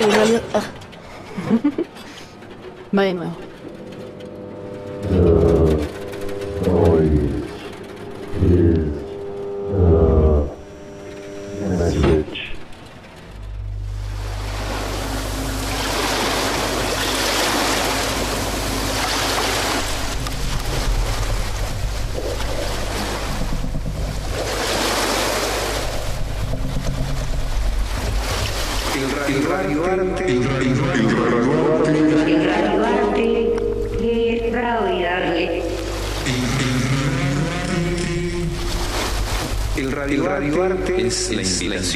[0.00, 0.42] en realidad...
[0.54, 0.62] ah.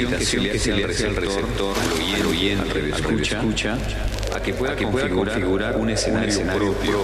[0.03, 1.77] Invitación que se le hace al receptor,
[2.15, 3.79] al oyente, al escucha, escucha,
[4.35, 7.01] a que pueda, configurar, un escenario, propio.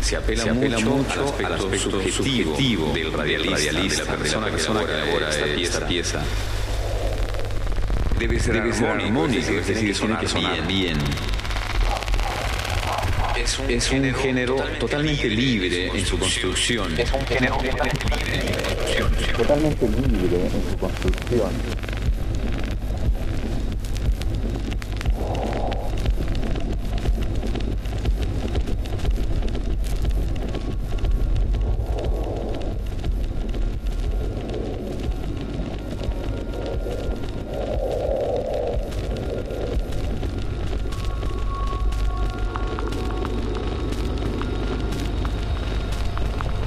[0.00, 0.44] Se apela,
[0.80, 6.22] mucho, al aspecto, subjetivo, del radialista, de la persona, que elabora esta pieza.
[8.18, 10.98] Debe ser, armónico, es decir, tiene que sonar bien.
[13.68, 16.98] Es un, género, totalmente libre en su construcción.
[16.98, 18.21] Es un género totalmente libre
[20.46, 21.50] en su construcción.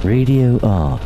[0.04, 1.05] Radio art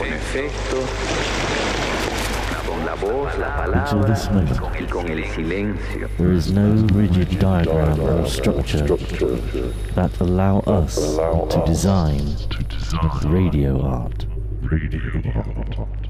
[0.00, 0.76] con efecto,
[2.66, 6.08] con la voz, la Until palabra this moment, y con el silencio.
[6.16, 8.86] there is no rigid diagram or structure
[9.94, 10.94] that allow us
[11.50, 12.34] to design
[13.26, 14.24] radio art.
[14.62, 16.08] Radio art.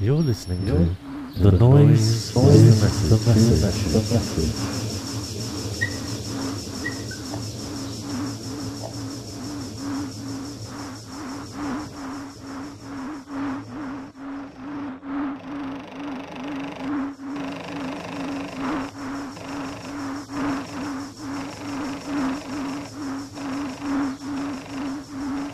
[0.00, 0.96] You're listening to
[1.40, 2.80] The Dois Sonhos
[3.62, 4.91] Nascidos.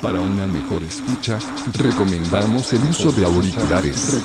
[0.08, 1.38] Para una mejor escucha,
[1.74, 4.22] recomendamos el uso de auriculares.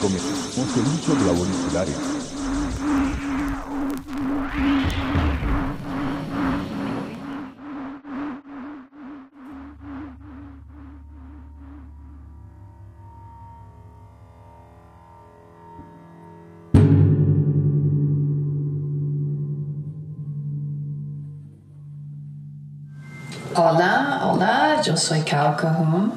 [24.97, 26.13] Soy Cal Cajun,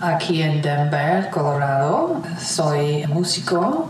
[0.00, 2.22] aquí en Denver, Colorado.
[2.38, 3.88] Soy músico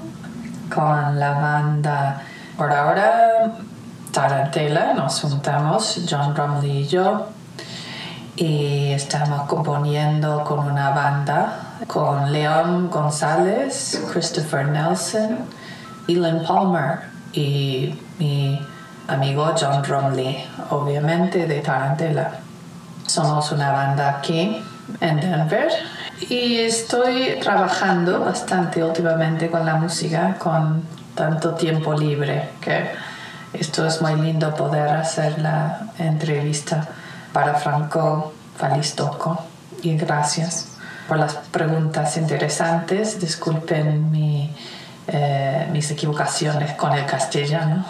[0.73, 2.23] con la banda,
[2.57, 3.53] por ahora,
[4.13, 4.95] Tarantela.
[4.95, 7.29] Nos juntamos, John Romley y yo,
[8.37, 15.39] y estamos componiendo con una banda con León González, Christopher Nelson,
[16.09, 17.01] Elon Palmer
[17.33, 18.61] y mi
[19.09, 22.50] amigo John Romley, obviamente de Tarantela.
[23.11, 24.63] Somos una banda aquí
[25.01, 25.69] en Denver
[26.29, 30.85] y estoy trabajando bastante últimamente con la música, con
[31.17, 32.89] tanto tiempo libre, que
[33.53, 36.87] esto es muy lindo poder hacer la entrevista
[37.33, 39.45] para Franco Falistoco.
[39.83, 40.69] Y gracias
[41.09, 43.19] por las preguntas interesantes.
[43.19, 44.55] Disculpen mi,
[45.09, 47.85] eh, mis equivocaciones con el castellano.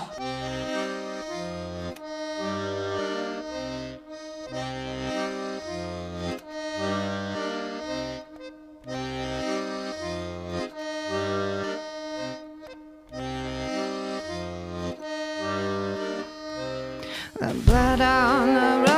[17.41, 18.90] blood on the road.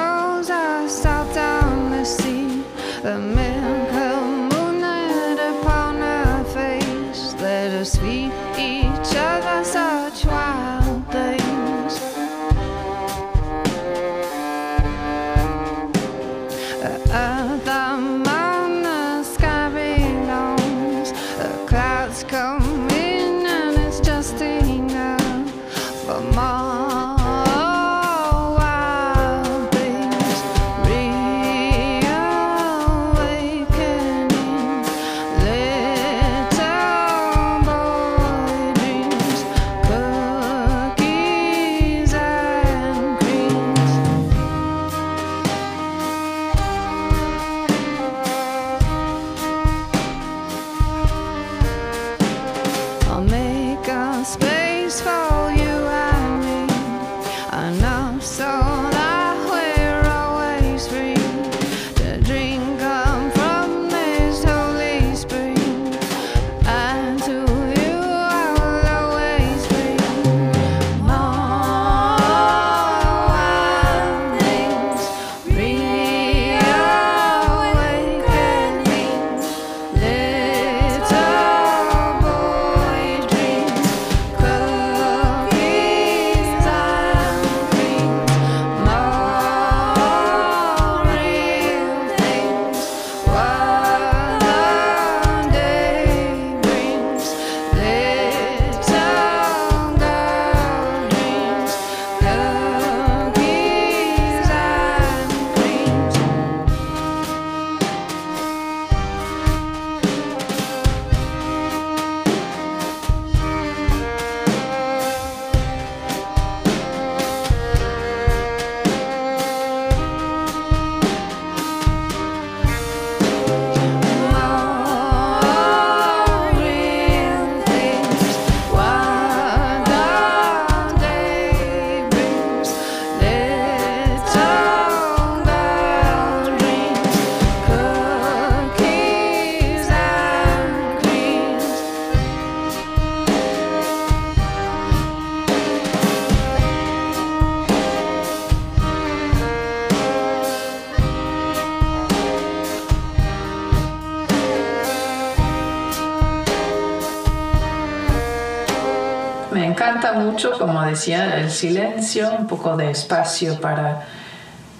[160.82, 164.02] decía, el silencio, un poco de espacio para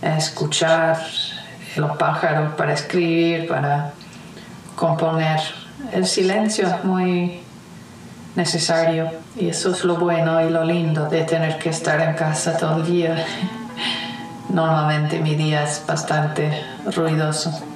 [0.02, 0.98] escuchar
[1.76, 3.92] los pájaros, para escribir, para
[4.74, 5.40] componer.
[5.92, 7.40] El silencio es muy
[8.34, 12.56] necesario y eso es lo bueno y lo lindo de tener que estar en casa
[12.56, 13.24] todo el día.
[14.48, 16.62] Normalmente mi día es bastante
[16.94, 17.71] ruidoso.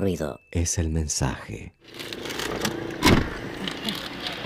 [0.00, 1.74] Ruido es el mensaje.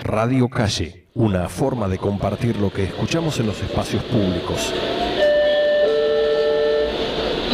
[0.02, 4.74] Radio Calle, una forma de compartir lo que escuchamos en los espacios públicos.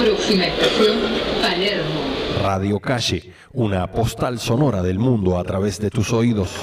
[0.02, 0.98] Próxima estación,
[1.42, 2.00] Palermo.
[2.42, 6.56] Radio Calle, una postal sonora del mundo a través de tus oídos.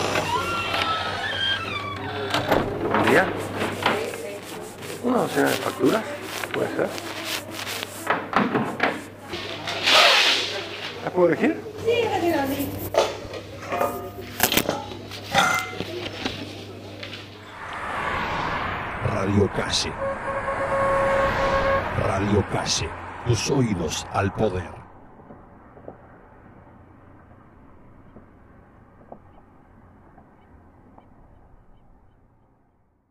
[5.03, 6.03] ¿Una docena de facturas?
[6.51, 7.06] ¿Puede ser?
[11.17, 11.59] ¿Las puedo elegir?
[11.83, 12.49] Sí, gracias.
[19.07, 19.91] Radio Calle.
[21.97, 22.89] Radio Calle,
[23.25, 24.69] tus oídos al poder.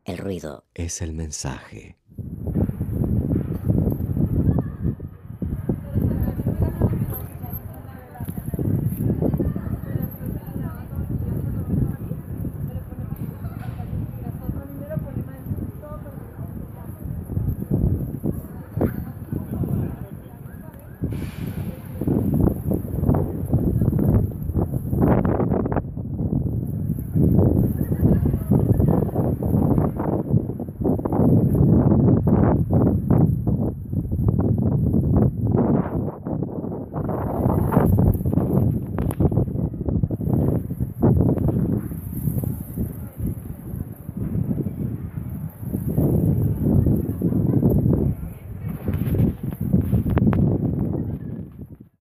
[0.05, 1.97] El ruido es el mensaje.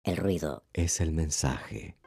[0.03, 0.63] El ruido
[0.95, 2.04] es el mensaje.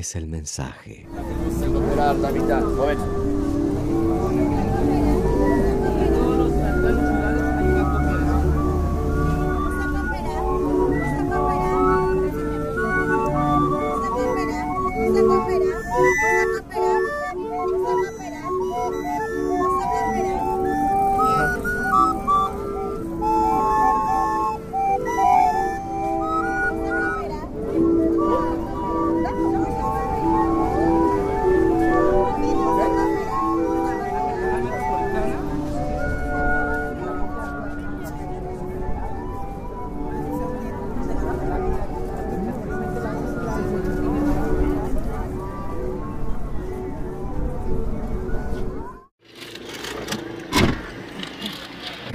[0.00, 1.06] Es el mensaje.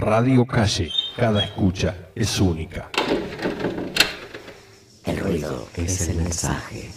[0.06, 2.92] Radio Calle, cada escucha es única.
[5.04, 6.92] El ruido es el mensaje.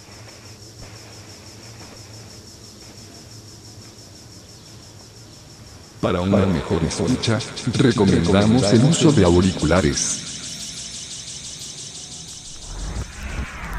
[6.02, 7.38] Para una mejor escucha,
[7.78, 10.26] recomendamos el uso de auriculares.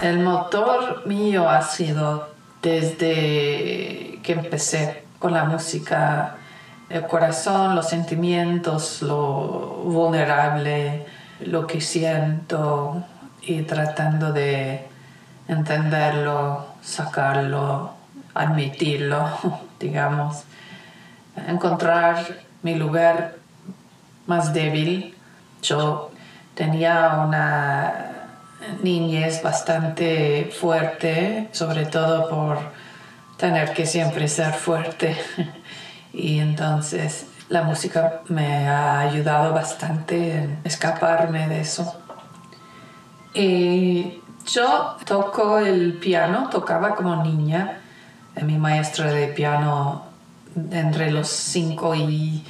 [0.02, 2.30] El motor mío ha sido
[2.64, 6.39] desde que empecé con la música,
[6.90, 11.06] el corazón, los sentimientos, lo vulnerable,
[11.46, 13.04] lo que siento
[13.42, 14.88] y tratando de
[15.48, 17.94] entenderlo, sacarlo,
[18.34, 19.30] admitirlo,
[19.80, 20.44] digamos,
[21.48, 22.18] encontrar
[22.64, 23.36] mi lugar
[24.26, 25.16] más débil.
[25.62, 26.12] Yo
[26.56, 28.10] tenía una
[28.84, 32.58] niñez bastante fuerte, sobre todo por
[33.38, 35.16] tener que siempre ser fuerte.
[36.14, 41.96] y entonces la música me ha ayudado bastante en escaparme de eso.
[43.34, 47.82] Y yo toco el piano, tocaba como niña.
[48.42, 50.06] Mi maestra de piano
[50.72, 52.44] entre los 5 y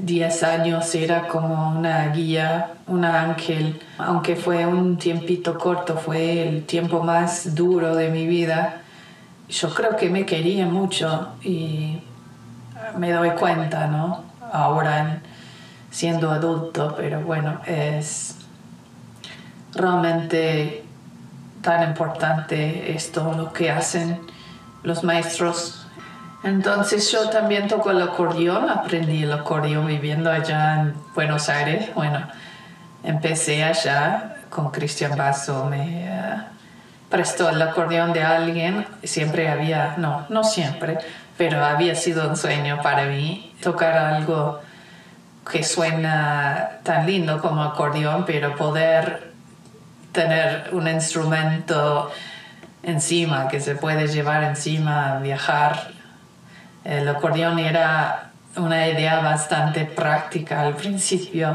[0.00, 3.80] 10 años era como una guía, un ángel.
[3.98, 8.82] Aunque fue un tiempito corto, fue el tiempo más duro de mi vida.
[9.48, 12.02] Yo creo que me quería mucho y
[12.98, 14.24] me doy cuenta, ¿no?
[14.52, 15.20] Ahora
[15.90, 18.36] siendo adulto, pero bueno, es
[19.74, 20.84] realmente
[21.62, 24.20] tan importante esto, lo que hacen
[24.82, 25.86] los maestros.
[26.44, 31.90] Entonces yo también toco el acordeón, aprendí el acordeón viviendo allá en Buenos Aires.
[31.94, 32.26] Bueno,
[33.02, 36.36] empecé allá con Cristian Basso, me eh,
[37.10, 40.98] prestó el acordeón de alguien, siempre había, no, no siempre,
[41.38, 44.60] pero había sido un sueño para mí tocar algo
[45.50, 49.32] que suena tan lindo como acordeón, pero poder
[50.12, 52.10] tener un instrumento
[52.82, 55.92] encima que se puede llevar encima, viajar.
[56.84, 61.54] El acordeón era una idea bastante práctica al principio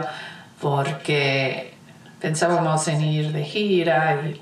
[0.61, 1.73] porque
[2.21, 4.41] pensábamos en ir de gira y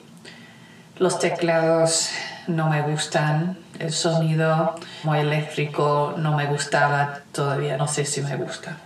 [1.00, 2.12] los teclados
[2.48, 8.36] no me gustan, el sonido muy eléctrico no me gustaba, todavía no sé si me
[8.36, 8.78] gusta.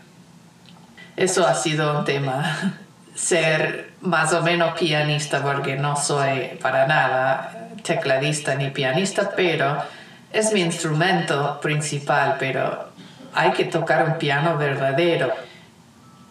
[1.17, 2.73] Eso ha sido un tema,
[3.15, 7.51] ser más o menos pianista, porque no soy para nada
[7.83, 9.83] tecladista ni pianista, pero
[10.31, 12.89] es mi instrumento principal, pero
[13.33, 15.33] hay que tocar un piano verdadero.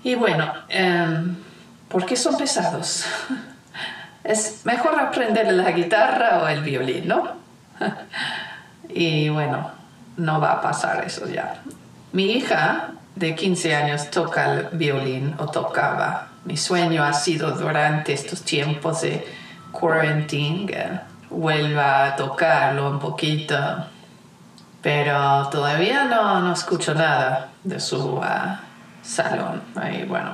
[0.03, 1.37] Y bueno, em,
[1.89, 3.05] ¿por qué son pesados?
[4.25, 7.33] es mejor aprender la guitarra o el violín, ¿no?
[8.89, 9.71] y bueno,
[10.17, 11.63] no va a pasar eso ya.
[12.13, 16.29] Mi hija de 15 años toca el violín o tocaba.
[16.45, 19.27] Mi sueño ha sido durante estos tiempos de
[19.73, 23.57] quarantine vuelva a tocarlo un poquito.
[24.83, 28.61] Pero todavía no, no escucho nada de su ah,
[29.03, 29.63] salón.
[29.77, 30.33] Ahí, bueno.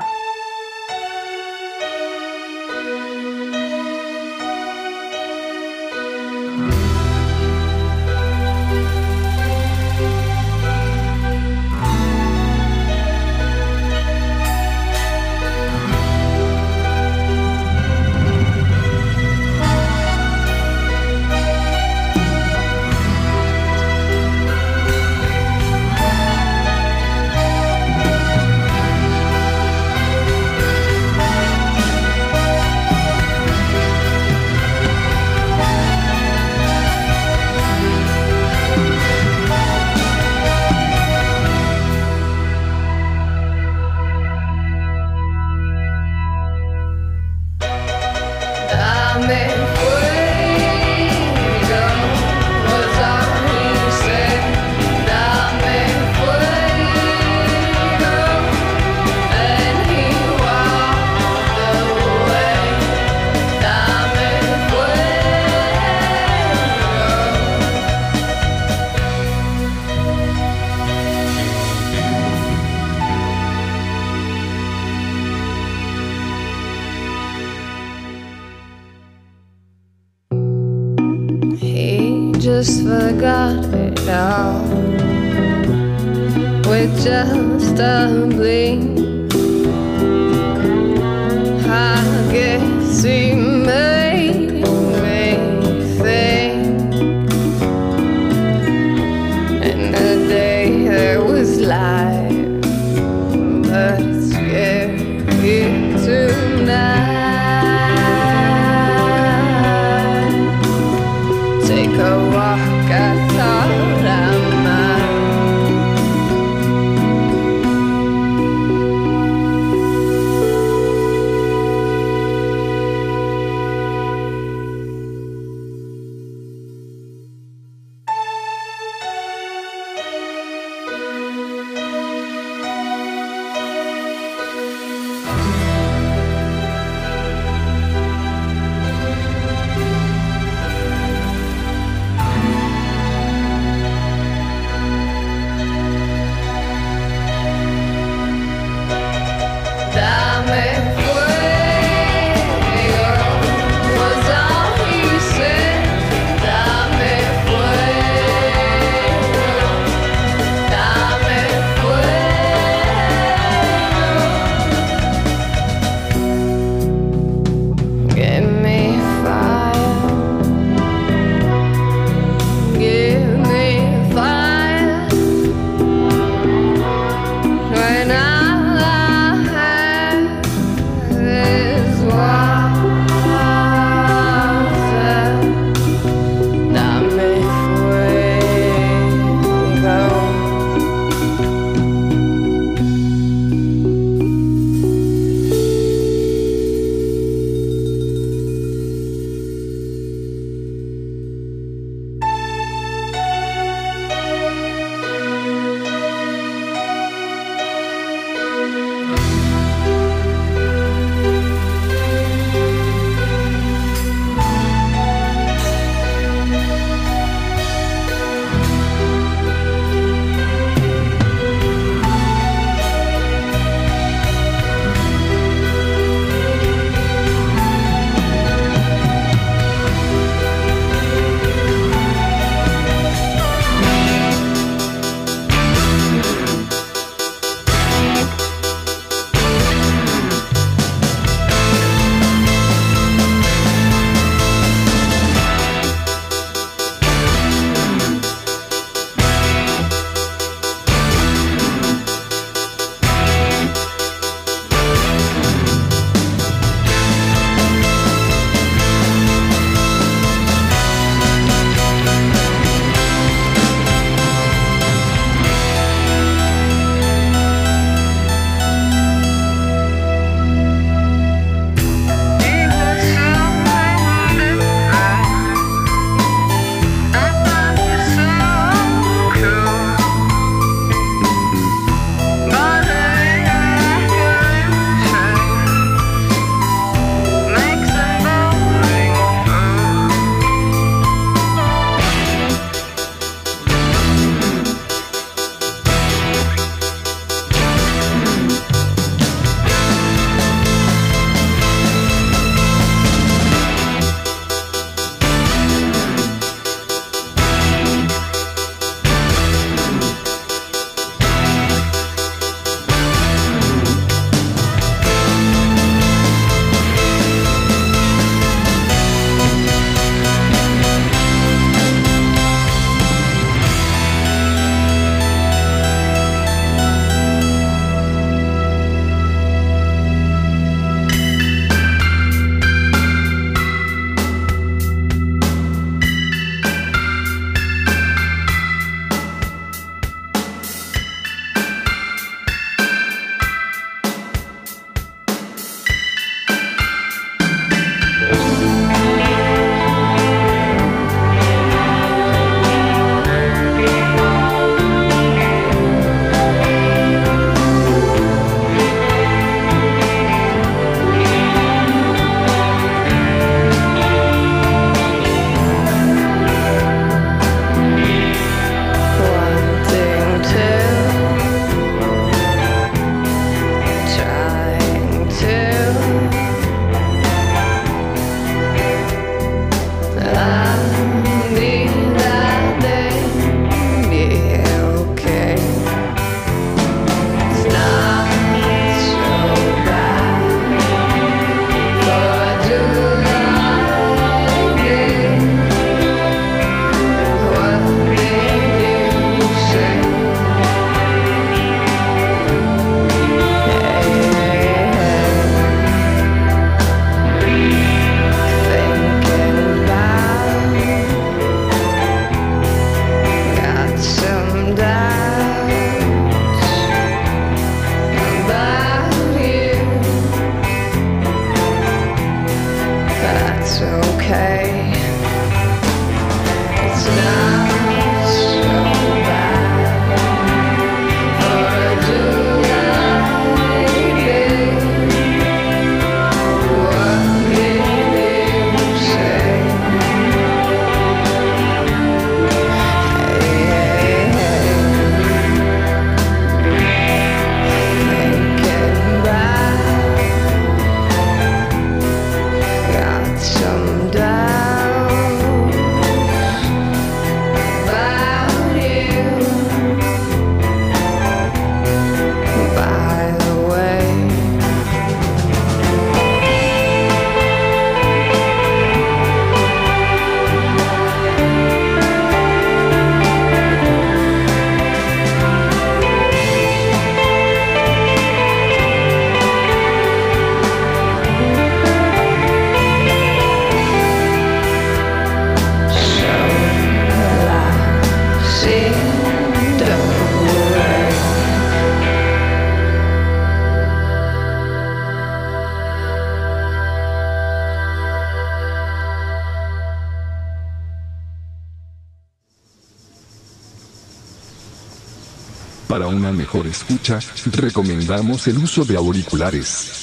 [507.61, 510.01] Recomendamos el uso de auriculares.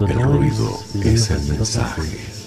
[0.00, 2.37] El ruido es el mensaje.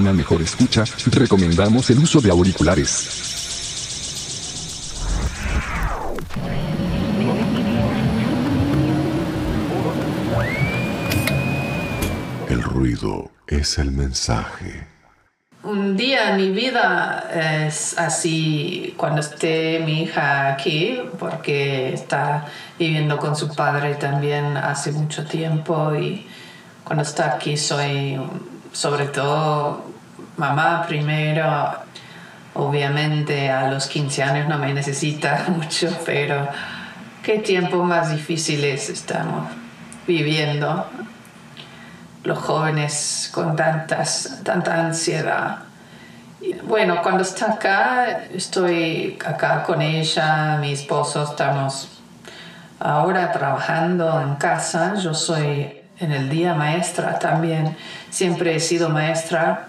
[0.00, 3.36] Una mejor escucha, recomendamos el uso de auriculares.
[12.48, 14.86] El ruido es el mensaje.
[15.62, 22.46] Un día en mi vida es así cuando esté mi hija aquí, porque está
[22.78, 26.26] viviendo con su padre también hace mucho tiempo y
[26.84, 28.18] cuando está aquí soy
[28.72, 29.84] sobre todo
[30.36, 31.72] mamá primero.
[32.54, 36.48] Obviamente a los 15 años no me necesita mucho, pero
[37.22, 39.46] qué tiempos más difíciles estamos
[40.06, 40.86] viviendo
[42.24, 45.58] los jóvenes con tantas, tanta ansiedad.
[46.64, 52.00] Bueno, cuando está acá, estoy acá con ella, mi esposo, estamos
[52.78, 54.94] ahora trabajando en casa.
[54.94, 57.76] Yo soy en el día maestra también,
[58.08, 59.68] siempre he sido maestra.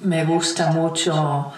[0.00, 1.52] Me gusta mucho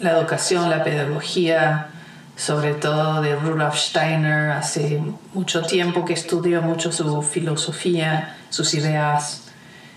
[0.00, 1.88] la educación, la pedagogía,
[2.36, 4.50] sobre todo de Rudolf Steiner.
[4.50, 9.48] Hace mucho tiempo que estudio mucho su filosofía, sus ideas.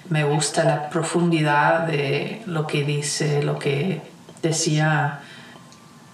[0.10, 4.01] Me gusta la profundidad de lo que dice, lo que
[4.41, 5.20] decía,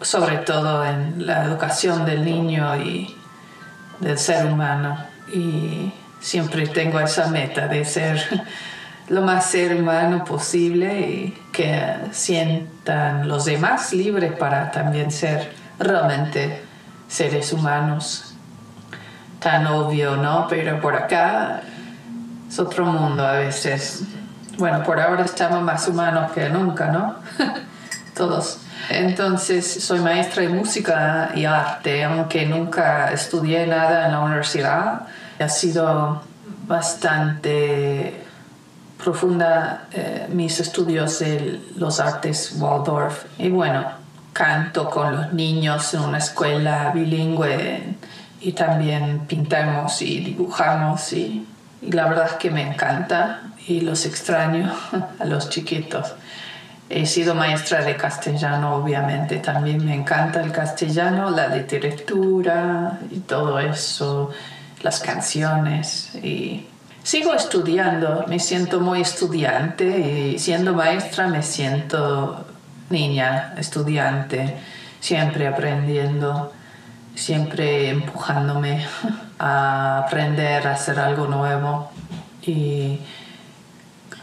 [0.02, 3.16] sobre todo en la educación del niño y
[4.00, 4.98] del ser humano.
[5.34, 8.46] Y siempre tengo esa meta de ser
[9.10, 16.62] lo más ser humano posible y que sientan los demás libres para también ser realmente
[17.08, 18.36] seres humanos.
[19.40, 20.48] Tan obvio, ¿no?
[20.48, 21.62] Pero por acá
[22.48, 24.04] es otro mundo a veces.
[24.58, 27.16] Bueno, por ahora estamos más humanos que nunca, ¿no?
[28.16, 28.60] Todos.
[28.90, 35.08] Entonces, soy maestra de música y arte, aunque nunca estudié nada en la universidad.
[35.40, 36.22] Ha sido
[36.68, 38.26] bastante
[39.02, 43.26] profunda eh, mis estudios de los artes Waldorf.
[43.38, 43.86] Y bueno,
[44.34, 47.96] canto con los niños en una escuela bilingüe
[48.42, 51.48] y también pintamos y dibujamos y,
[51.82, 54.74] y la verdad es que me encanta y los extraño
[55.20, 56.14] a los chiquitos.
[56.90, 63.60] He sido maestra de castellano, obviamente, también me encanta el castellano, la literatura y todo
[63.60, 64.32] eso,
[64.82, 66.16] las canciones.
[66.24, 66.68] Y
[67.04, 72.46] sigo estudiando, me siento muy estudiante y siendo maestra me siento
[72.90, 74.58] niña, estudiante,
[75.00, 76.52] siempre aprendiendo,
[77.16, 78.86] siempre empujándome
[79.40, 81.92] a aprender, a hacer algo nuevo.
[82.42, 83.00] Y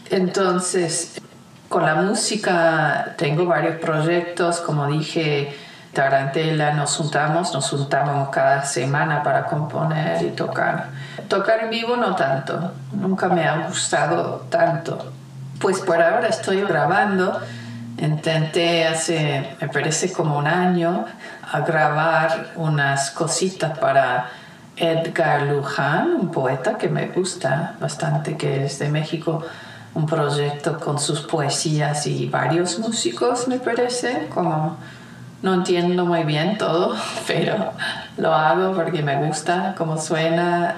[0.09, 1.21] entonces,
[1.69, 5.53] con la música tengo varios proyectos, como dije,
[5.97, 10.89] Tarantela, nos juntamos, nos juntamos cada semana para componer y tocar.
[11.27, 15.11] Tocar en vivo no tanto, nunca me ha gustado tanto.
[15.59, 17.41] Pues por ahora estoy grabando
[17.97, 21.05] Intenté hace, me parece como un año,
[21.65, 24.29] grabar unas cositas para
[24.75, 29.43] Edgar Luján, un poeta que me gusta bastante, que es de México,
[29.95, 34.77] un proyecto con sus poesías y varios músicos, me parece, como
[35.41, 36.95] no entiendo muy bien todo,
[37.27, 37.71] pero
[38.17, 40.75] lo hago porque me gusta cómo suena,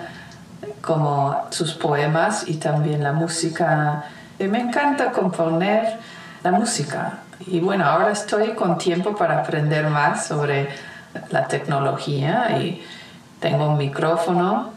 [0.82, 4.06] como sus poemas y también la música.
[4.38, 5.98] Y me encanta componer
[6.44, 7.20] la música.
[7.46, 10.70] Y bueno, ahora estoy con tiempo para aprender más sobre
[11.30, 12.84] la tecnología y
[13.40, 14.72] tengo un micrófono.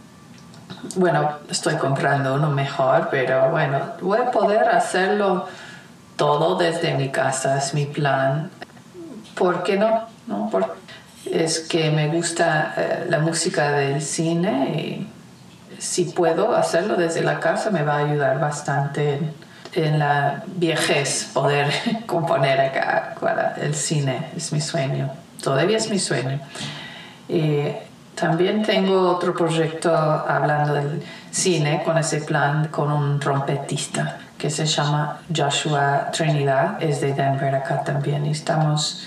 [0.97, 5.49] Bueno, estoy comprando uno mejor, pero bueno, voy a poder hacerlo
[6.17, 8.51] todo desde mi casa, es mi plan.
[9.35, 10.07] ¿Por qué no?
[10.27, 10.51] ¿No?
[11.31, 15.09] es que me gusta eh, la música del cine y
[15.79, 19.21] si puedo hacerlo desde la casa me va a ayudar bastante
[19.75, 21.73] en la viejez poder
[22.07, 24.31] componer acá para el cine.
[24.37, 25.11] Es mi sueño.
[25.43, 26.39] Todavía es mi sueño.
[27.29, 27.69] Y
[28.15, 34.67] también tengo otro proyecto hablando del cine con ese plan con un trompetista que se
[34.67, 36.83] llama Joshua Trinidad.
[36.83, 38.27] Es de Denver acá también.
[38.27, 39.03] Estamos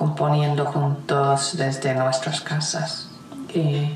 [0.00, 3.10] componiendo juntos desde nuestras casas.
[3.54, 3.90] Y,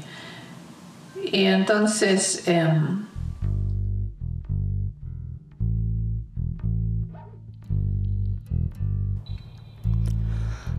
[1.33, 2.47] y entonces...
[2.47, 3.07] em,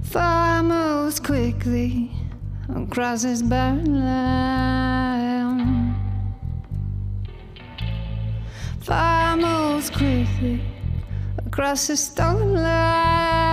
[0.03, 2.11] Fire quickly
[2.69, 5.95] across this barren land.
[8.79, 10.61] Fire quickly
[11.45, 13.44] across this stolen land.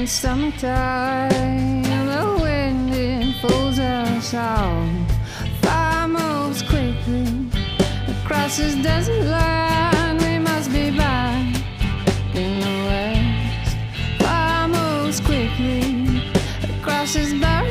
[0.00, 1.82] in summertime.
[1.82, 4.88] The wind it pulls us all.
[5.60, 7.26] Fire moves quickly
[8.08, 10.22] across this desert land.
[10.22, 11.54] We must be back
[12.34, 13.76] in the west.
[14.22, 16.22] Fire moves quickly
[16.78, 17.69] across this barren.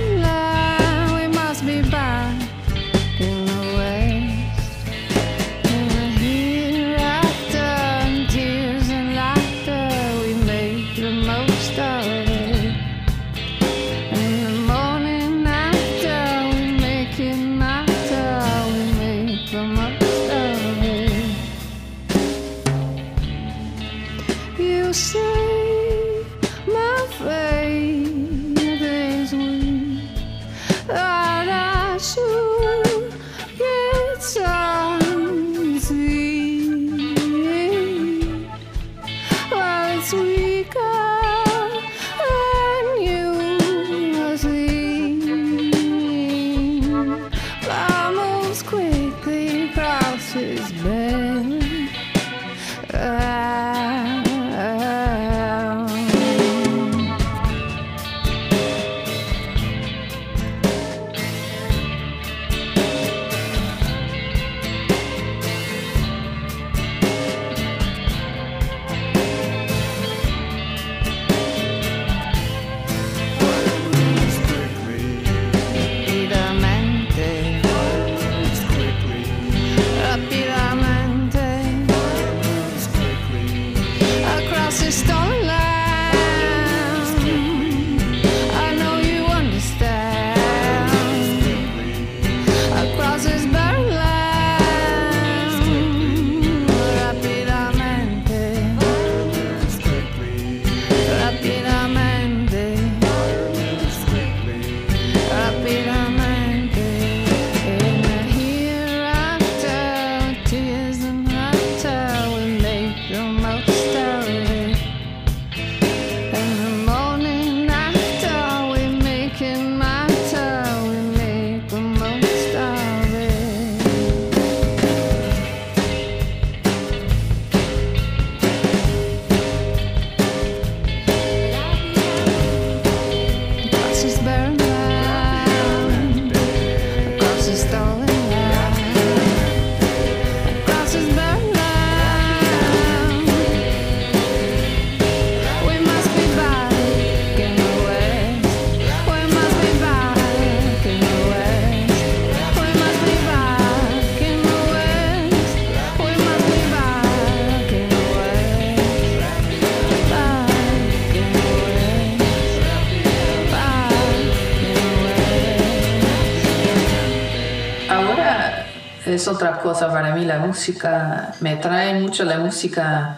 [169.19, 171.33] Es otra cosa para mí la música.
[171.41, 173.17] Me trae mucho la música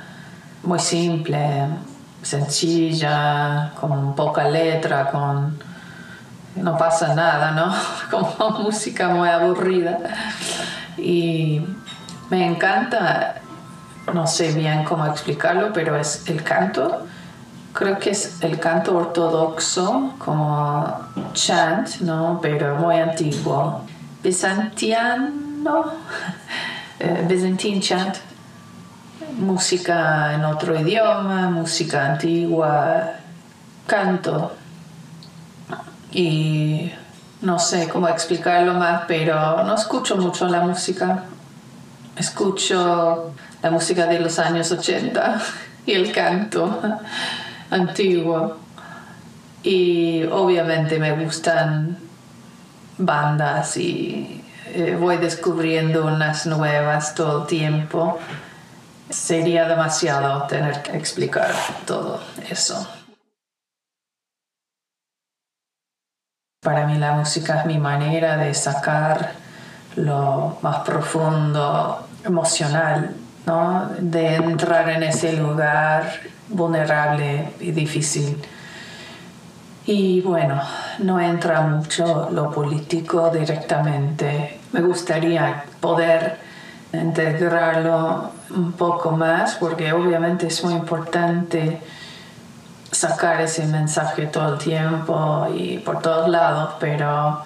[0.64, 1.68] muy simple,
[2.24, 5.60] sencilla, con poca letra, con
[6.56, 7.72] no pasa nada, ¿no?
[8.10, 10.00] Como música muy aburrida.
[10.98, 11.62] Y
[12.32, 13.36] me encanta,
[14.12, 17.06] no sé bien cómo explicarlo, pero es el canto.
[17.74, 20.94] Creo que es el canto ortodoxo, como
[21.34, 22.40] chant, ¿no?
[22.42, 23.86] Pero muy antiguo.
[27.28, 28.18] Bizantiano, eh, chant.
[29.38, 33.12] Música en otro idioma, música antigua,
[33.86, 34.54] canto.
[36.12, 36.92] Y
[37.42, 41.26] no sé cómo explicarlo más, pero no escucho mucho la música.
[42.16, 45.42] Escucho la música de los años 80
[45.86, 46.82] y el canto
[47.70, 48.58] antiguo.
[49.64, 51.98] Y obviamente me gustan
[52.98, 54.41] bandas y
[54.74, 58.20] eh, voy descubriendo unas nuevas todo el tiempo.
[59.10, 61.52] Sería demasiado tener que explicar
[61.86, 62.88] todo eso.
[66.64, 69.34] Para mí la música es mi manera de sacar
[69.96, 73.16] lo más profundo, emocional,
[73.46, 73.90] ¿no?
[74.00, 76.08] de entrar en ese lugar
[76.48, 78.42] vulnerable y difícil.
[79.86, 80.62] Y bueno,
[81.00, 84.61] no entra mucho lo político directamente.
[84.72, 86.38] Me gustaría poder
[86.94, 91.82] integrarlo un poco más porque obviamente es muy importante
[92.92, 97.42] sacar ese mensaje todo el tiempo y por todos lados, pero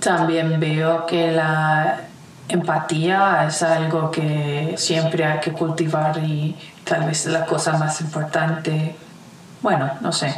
[0.00, 2.00] también veo que la
[2.48, 8.96] empatía es algo que siempre hay que cultivar y tal vez la cosa más importante,
[9.62, 10.34] bueno, no sé,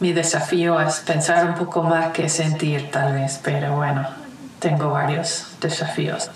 [0.00, 4.06] mi desafío es pensar un poco más que sentir tal vez, pero bueno,
[4.60, 6.30] tengo varios desafíos.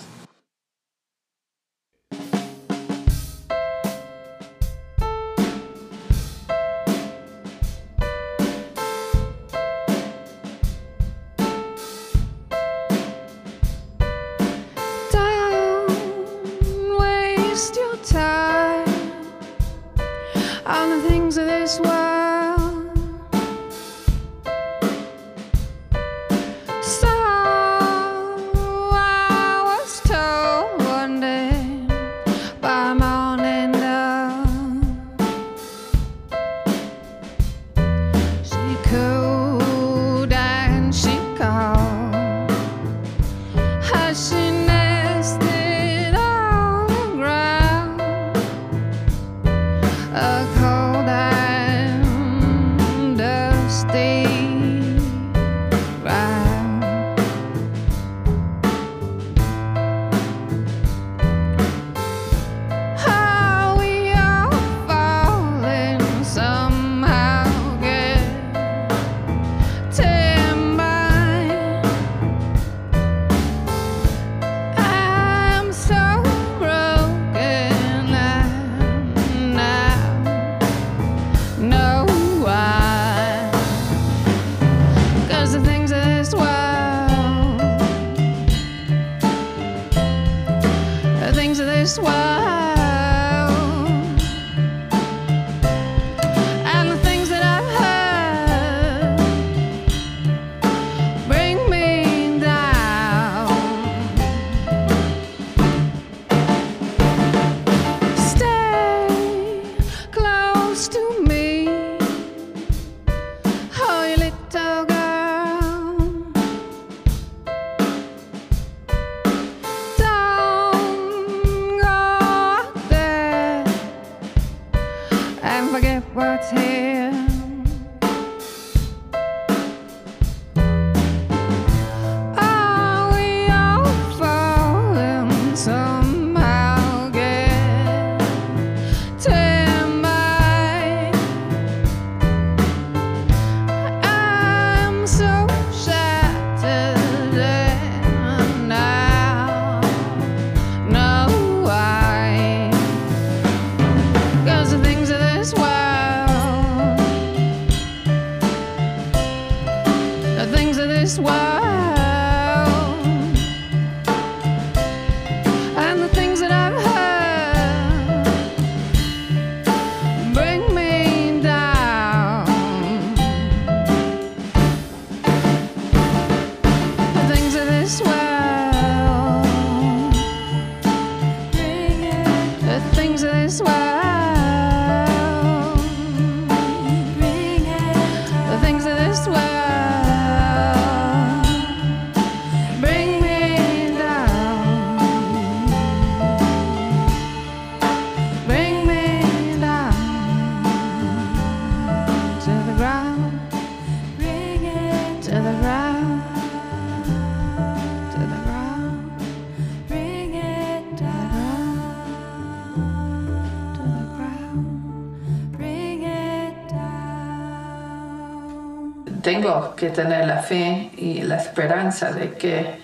[219.75, 222.79] Que tener la fe y la esperanza de que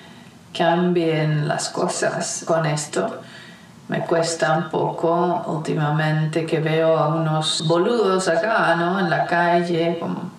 [0.56, 3.22] cambien las cosas con esto.
[3.88, 9.00] Me cuesta un poco últimamente que veo a unos boludos acá, ¿no?
[9.00, 10.32] En la calle, como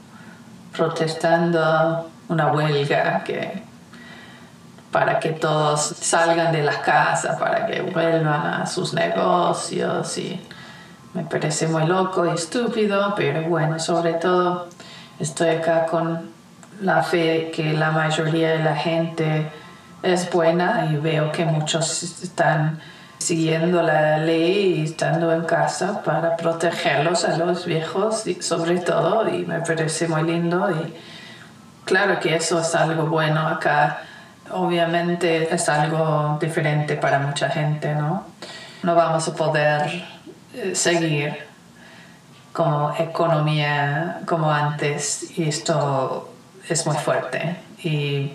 [0.72, 3.62] protestando una huelga que
[4.90, 10.38] para que todos salgan de las casas, para que vuelvan a sus negocios y
[11.14, 14.68] me parece muy loco y estúpido, pero bueno, sobre todo
[15.18, 16.30] estoy acá con
[16.82, 19.50] la fe que la mayoría de la gente
[20.02, 22.80] es buena y veo que muchos están
[23.18, 29.28] siguiendo la ley y estando en casa para protegerlos a los viejos y sobre todo
[29.28, 30.94] y me parece muy lindo y
[31.84, 34.00] claro que eso es algo bueno acá.
[34.50, 38.26] Obviamente es algo diferente para mucha gente no
[38.82, 40.04] no vamos a poder
[40.54, 41.46] eh, seguir
[42.52, 46.31] como economía como antes y esto
[46.68, 48.32] es muy fuerte y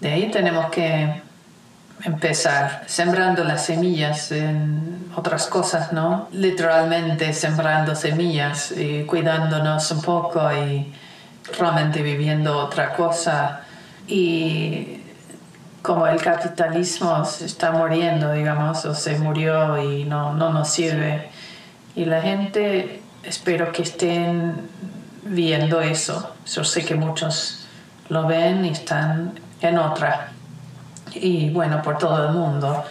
[0.00, 1.22] de ahí tenemos que
[2.04, 6.28] empezar sembrando las semillas en otras cosas, ¿no?
[6.32, 10.92] Literalmente sembrando semillas y cuidándonos un poco y
[11.58, 13.60] realmente viviendo otra cosa.
[14.08, 15.00] Y
[15.82, 21.28] como el capitalismo se está muriendo, digamos, o se murió y no, no nos sirve.
[21.94, 24.68] Y la gente, espero que estén
[25.22, 26.34] viendo eso.
[26.46, 27.66] Yo sé que muchos
[28.08, 30.32] lo ven y están en otra.
[31.14, 32.84] Y bueno, por todo el mundo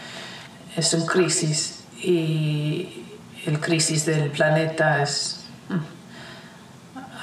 [0.76, 3.04] es una crisis y
[3.46, 5.44] el crisis del planeta es...
[5.70, 5.76] mm,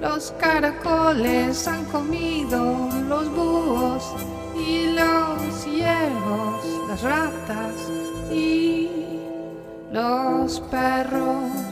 [0.00, 4.14] Los caracoles han comido los búhos
[4.56, 7.74] y los ciervos, las ratas
[8.30, 8.88] y
[9.90, 11.63] los perros.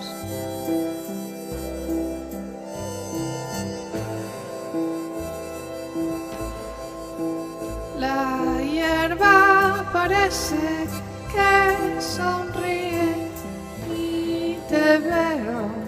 [10.13, 10.57] Parece
[11.33, 13.29] que sonríe
[13.97, 15.82] y te veo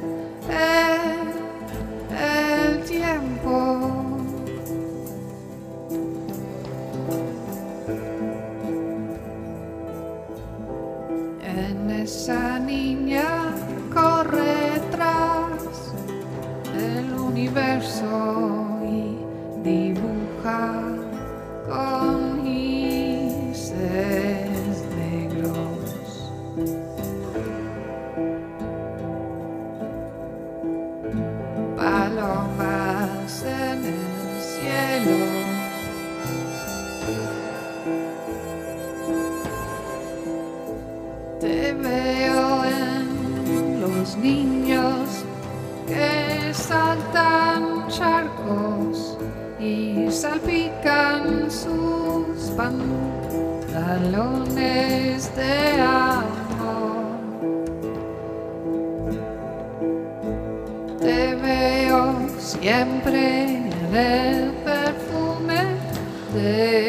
[62.64, 65.60] siempre en el perfume
[66.32, 66.83] de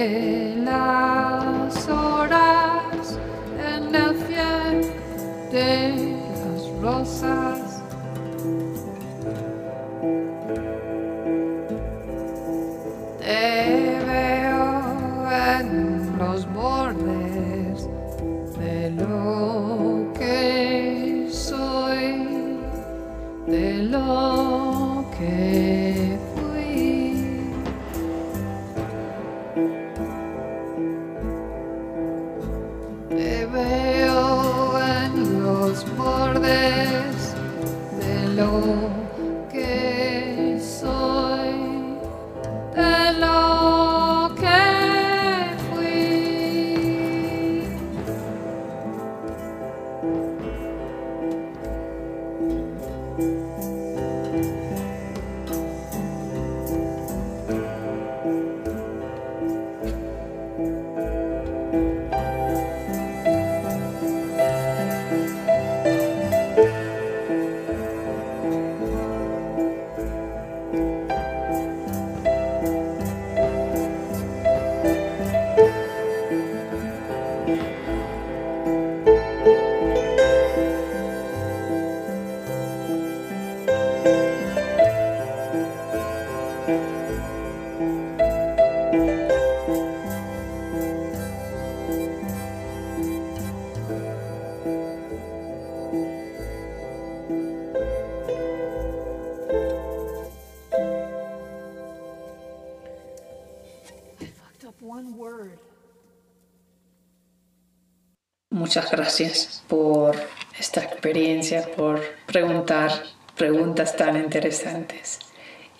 [108.65, 110.15] Muchas gracias por
[110.57, 112.89] esta experiencia, por preguntar
[113.37, 115.19] preguntas tan interesantes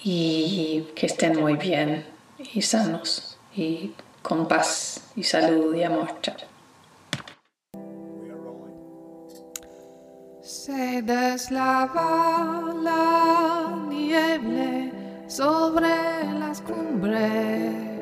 [0.04, 2.06] y que estén muy bien
[2.54, 6.10] y sanos y con paz y salud y amor.
[6.22, 6.36] Chao.
[10.44, 14.92] Se deslava la nieve
[15.28, 15.90] sobre
[16.40, 17.95] las cumbres.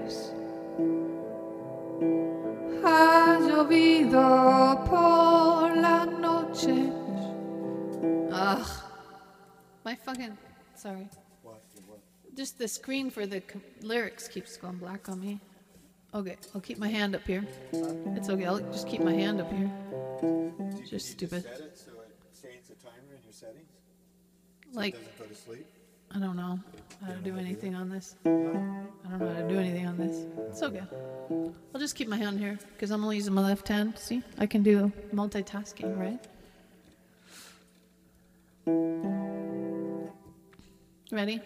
[3.63, 5.63] Llovido por.
[8.31, 8.67] Ugh.
[9.85, 10.37] My fucking.
[10.75, 11.07] Sorry.
[12.35, 13.41] Just the screen for the
[13.81, 15.39] lyrics keeps going black on me.
[16.15, 17.45] Okay, I'll keep my hand up here.
[17.71, 19.71] It's okay, I'll just keep my hand up here.
[20.87, 21.45] Just stupid.
[24.73, 25.67] Like, go to sleep?
[26.11, 26.37] I don't
[27.03, 28.15] how to do anything on this.
[28.25, 30.25] I don't know how to do anything on this.
[30.49, 30.83] It's okay.
[31.73, 33.97] I'll just keep my hand here because I'm only using my left hand.
[33.97, 36.19] See, I can do multitasking, right?
[41.11, 41.41] Ready?